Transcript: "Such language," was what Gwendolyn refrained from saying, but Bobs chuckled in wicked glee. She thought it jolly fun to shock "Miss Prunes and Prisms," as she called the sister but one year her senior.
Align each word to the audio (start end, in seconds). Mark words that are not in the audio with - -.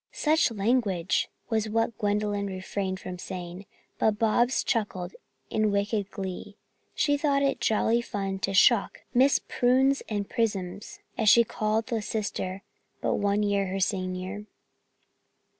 "Such 0.11 0.49
language," 0.49 1.29
was 1.51 1.69
what 1.69 1.95
Gwendolyn 1.99 2.47
refrained 2.47 2.99
from 2.99 3.19
saying, 3.19 3.67
but 3.99 4.17
Bobs 4.17 4.63
chuckled 4.63 5.13
in 5.51 5.69
wicked 5.69 6.09
glee. 6.09 6.57
She 6.95 7.17
thought 7.19 7.43
it 7.43 7.61
jolly 7.61 8.01
fun 8.01 8.39
to 8.39 8.53
shock 8.55 9.03
"Miss 9.13 9.37
Prunes 9.47 10.01
and 10.09 10.27
Prisms," 10.27 11.01
as 11.19 11.29
she 11.29 11.43
called 11.43 11.85
the 11.85 12.01
sister 12.01 12.63
but 12.99 13.17
one 13.19 13.43
year 13.43 13.67
her 13.67 13.79
senior. 13.79 14.47